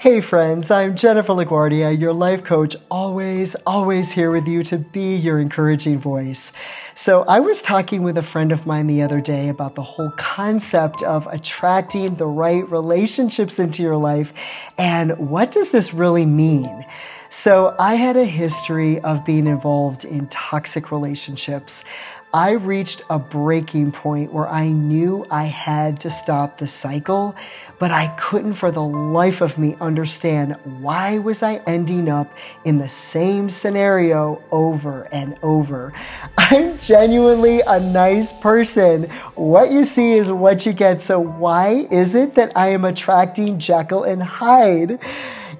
[0.00, 5.16] Hey friends, I'm Jennifer LaGuardia, your life coach, always, always here with you to be
[5.16, 6.52] your encouraging voice.
[6.94, 10.12] So, I was talking with a friend of mine the other day about the whole
[10.12, 14.32] concept of attracting the right relationships into your life
[14.78, 16.86] and what does this really mean?
[17.28, 21.84] So, I had a history of being involved in toxic relationships.
[22.32, 27.34] I reached a breaking point where I knew I had to stop the cycle,
[27.78, 32.30] but I couldn't for the life of me understand why was I ending up
[32.64, 35.94] in the same scenario over and over.
[36.38, 39.04] I'm genuinely a nice person.
[39.34, 41.00] What you see is what you get.
[41.00, 45.00] So why is it that I am attracting Jekyll and Hyde?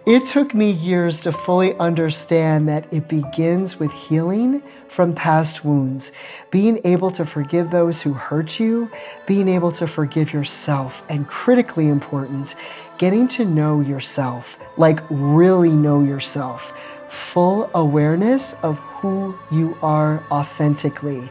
[0.09, 6.13] It took me years to fully understand that it begins with healing from past wounds,
[6.51, 8.91] being able to forgive those who hurt you,
[9.27, 12.55] being able to forgive yourself, and critically important,
[12.97, 16.73] getting to know yourself, like really know yourself,
[17.11, 21.29] full awareness of who you are authentically.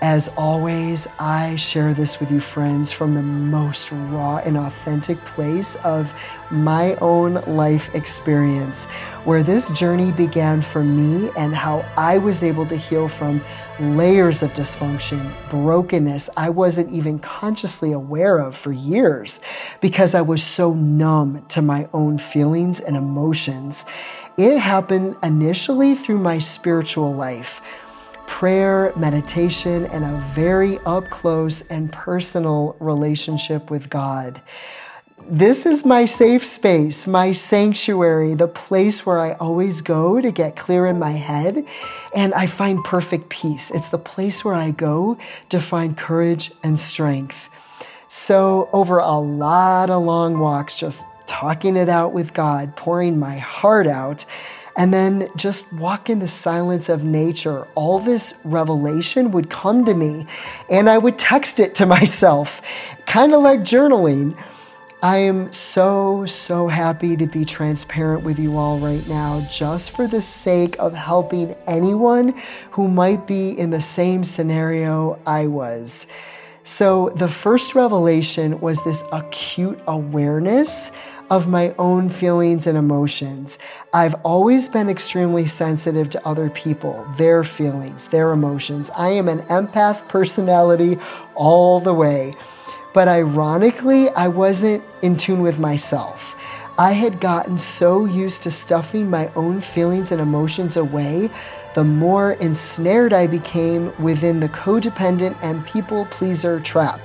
[0.00, 5.74] As always, I share this with you, friends, from the most raw and authentic place
[5.84, 6.14] of
[6.52, 8.84] my own life experience,
[9.24, 13.40] where this journey began for me and how I was able to heal from
[13.80, 19.40] layers of dysfunction, brokenness I wasn't even consciously aware of for years
[19.80, 23.84] because I was so numb to my own feelings and emotions.
[24.36, 27.60] It happened initially through my spiritual life
[28.28, 34.40] prayer, meditation, and a very up close and personal relationship with God.
[35.26, 40.54] This is my safe space, my sanctuary, the place where I always go to get
[40.54, 41.66] clear in my head
[42.14, 43.72] and I find perfect peace.
[43.72, 45.18] It's the place where I go
[45.48, 47.48] to find courage and strength.
[48.06, 53.38] So, over a lot of long walks, just talking it out with God, pouring my
[53.38, 54.24] heart out,
[54.78, 57.66] and then just walk in the silence of nature.
[57.74, 60.26] All this revelation would come to me,
[60.70, 62.62] and I would text it to myself,
[63.04, 64.38] kind of like journaling.
[65.02, 70.06] I am so, so happy to be transparent with you all right now, just for
[70.06, 72.40] the sake of helping anyone
[72.70, 76.06] who might be in the same scenario I was.
[76.64, 80.92] So, the first revelation was this acute awareness
[81.30, 83.58] of my own feelings and emotions.
[83.92, 88.90] I've always been extremely sensitive to other people, their feelings, their emotions.
[88.96, 90.98] I am an empath personality
[91.34, 92.34] all the way.
[92.94, 96.34] But ironically, I wasn't in tune with myself.
[96.78, 101.28] I had gotten so used to stuffing my own feelings and emotions away,
[101.74, 107.00] the more ensnared I became within the codependent and people pleaser trap.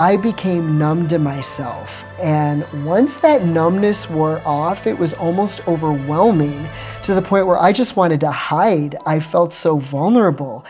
[0.00, 2.06] I became numb to myself.
[2.18, 6.66] And once that numbness wore off, it was almost overwhelming
[7.02, 8.96] to the point where I just wanted to hide.
[9.04, 10.64] I felt so vulnerable.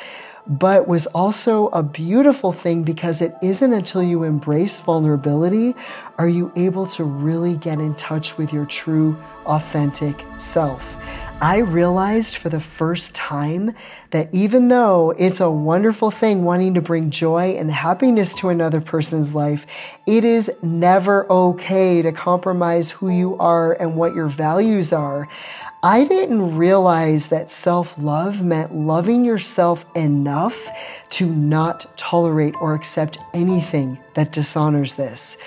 [0.51, 5.77] But was also a beautiful thing because it isn't until you embrace vulnerability
[6.19, 9.17] are you able to really get in touch with your true,
[9.47, 10.99] authentic self.
[11.43, 13.75] I realized for the first time
[14.11, 18.83] that even though it's a wonderful thing wanting to bring joy and happiness to another
[18.83, 19.67] person's life,
[20.07, 25.29] it is never okay to compromise who you are and what your values are.
[25.83, 30.69] I didn't realize that self love meant loving yourself enough
[31.11, 35.39] to not tolerate or accept anything that dishonors this.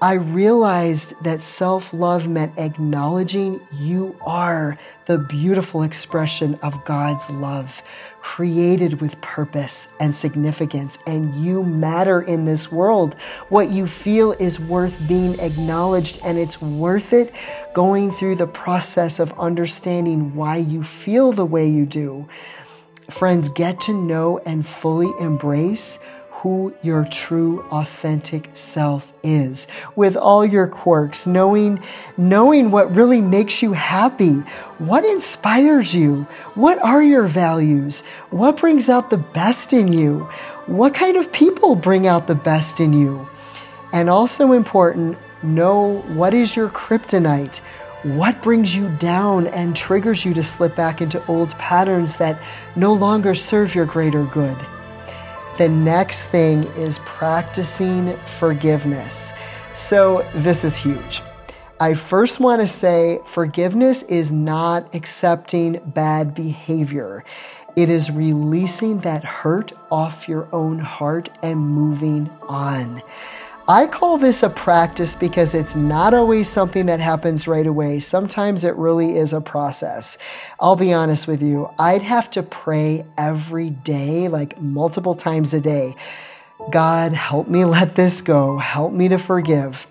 [0.00, 7.82] I realized that self love meant acknowledging you are the beautiful expression of God's love,
[8.20, 13.14] created with purpose and significance, and you matter in this world.
[13.48, 17.34] What you feel is worth being acknowledged, and it's worth it
[17.74, 22.28] going through the process of understanding why you feel the way you do.
[23.10, 25.98] Friends, get to know and fully embrace
[26.38, 29.66] who your true authentic self is.
[29.96, 31.82] With all your quirks knowing
[32.16, 34.34] knowing what really makes you happy
[34.78, 36.22] what inspires you
[36.54, 40.20] what are your values what brings out the best in you
[40.66, 43.28] what kind of people bring out the best in you.
[43.92, 47.60] And also important know what is your kryptonite
[48.04, 52.40] what brings you down and triggers you to slip back into old patterns that
[52.76, 54.56] no longer serve your greater good
[55.58, 59.32] the next thing is practicing forgiveness.
[59.72, 61.20] So, this is huge.
[61.80, 67.24] I first want to say forgiveness is not accepting bad behavior.
[67.76, 73.02] It is releasing that hurt off your own heart and moving on.
[73.70, 78.00] I call this a practice because it's not always something that happens right away.
[78.00, 80.16] Sometimes it really is a process.
[80.58, 85.60] I'll be honest with you, I'd have to pray every day, like multiple times a
[85.60, 85.96] day.
[86.70, 88.56] God, help me let this go.
[88.56, 89.86] Help me to forgive.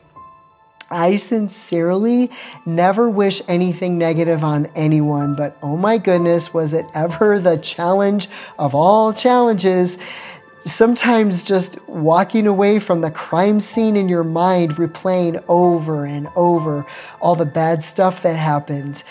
[0.89, 2.31] I sincerely
[2.65, 8.27] never wish anything negative on anyone, but oh my goodness, was it ever the challenge
[8.57, 9.99] of all challenges
[10.67, 16.85] sometimes just walking away from the crime scene in your mind, replaying over and over
[17.21, 19.03] all the bad stuff that happened.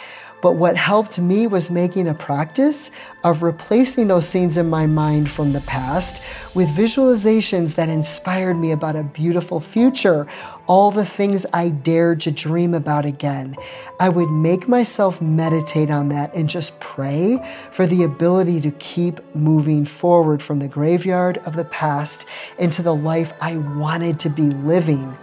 [0.47, 2.93] But what helped me was making a practice
[3.25, 6.23] of replacing those scenes in my mind from the past
[6.55, 10.29] with visualizations that inspired me about a beautiful future,
[10.69, 13.57] all the things I dared to dream about again.
[13.99, 19.19] I would make myself meditate on that and just pray for the ability to keep
[19.35, 24.43] moving forward from the graveyard of the past into the life I wanted to be
[24.43, 25.19] living.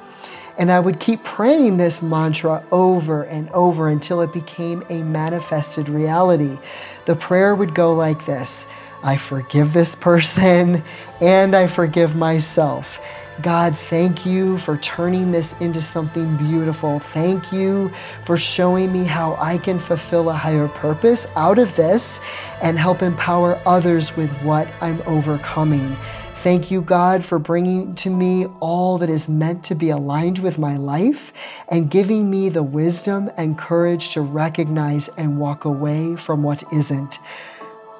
[0.58, 5.90] And I would keep praying this mantra over and over until it became a manifested
[5.90, 6.60] reality.
[7.06, 8.68] The prayer would go like this
[9.04, 10.84] I forgive this person
[11.22, 13.00] and I forgive myself.
[13.42, 17.00] God, thank you for turning this into something beautiful.
[17.00, 17.90] Thank you
[18.24, 22.22] for showing me how I can fulfill a higher purpose out of this
[22.62, 25.98] and help empower others with what I'm overcoming.
[26.44, 30.60] Thank you, God, for bringing to me all that is meant to be aligned with
[30.60, 31.32] my life
[31.70, 37.20] and giving me the wisdom and courage to recognize and walk away from what isn't.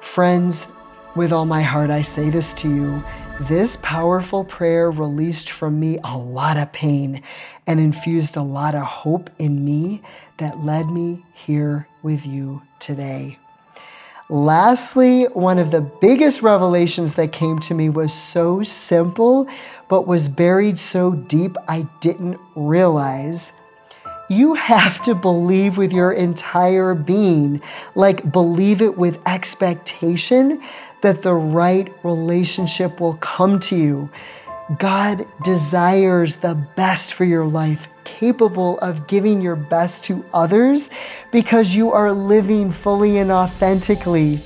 [0.02, 0.70] Friends,
[1.16, 3.02] with all my heart, I say this to you.
[3.40, 7.22] This powerful prayer released from me a lot of pain
[7.66, 10.02] and infused a lot of hope in me
[10.36, 13.38] that led me here with you today.
[14.30, 19.46] Lastly, one of the biggest revelations that came to me was so simple,
[19.86, 23.52] but was buried so deep I didn't realize.
[24.30, 27.60] You have to believe with your entire being,
[27.94, 30.62] like believe it with expectation
[31.02, 34.08] that the right relationship will come to you.
[34.78, 37.88] God desires the best for your life,
[38.18, 40.90] capable of giving your best to others
[41.32, 44.40] because you are living fully and authentically.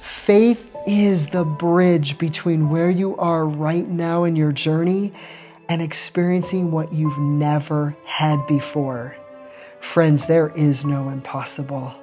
[0.00, 5.12] Faith is the bridge between where you are right now in your journey
[5.68, 9.16] and experiencing what you've never had before.
[9.80, 11.94] Friends, there is no impossible.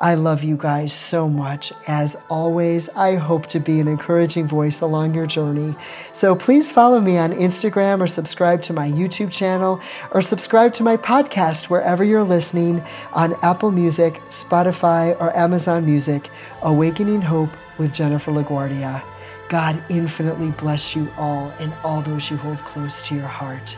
[0.00, 1.72] I love you guys so much.
[1.88, 5.74] As always, I hope to be an encouraging voice along your journey.
[6.12, 9.80] So please follow me on Instagram or subscribe to my YouTube channel
[10.12, 12.80] or subscribe to my podcast wherever you're listening
[13.12, 16.30] on Apple Music, Spotify, or Amazon Music.
[16.62, 19.02] Awakening Hope with Jennifer LaGuardia.
[19.48, 23.76] God infinitely bless you all and all those you hold close to your heart.